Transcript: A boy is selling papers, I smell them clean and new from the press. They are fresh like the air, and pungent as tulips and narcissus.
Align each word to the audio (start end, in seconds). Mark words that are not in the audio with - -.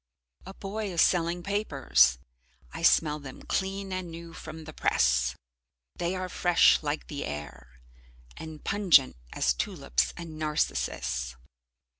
A 0.47 0.55
boy 0.55 0.91
is 0.91 0.99
selling 0.99 1.43
papers, 1.43 2.17
I 2.73 2.81
smell 2.81 3.19
them 3.19 3.43
clean 3.43 3.93
and 3.93 4.09
new 4.09 4.33
from 4.33 4.63
the 4.63 4.73
press. 4.73 5.35
They 5.95 6.15
are 6.15 6.27
fresh 6.27 6.81
like 6.81 7.05
the 7.05 7.23
air, 7.23 7.81
and 8.35 8.63
pungent 8.63 9.15
as 9.31 9.53
tulips 9.53 10.11
and 10.17 10.39
narcissus. 10.39 11.35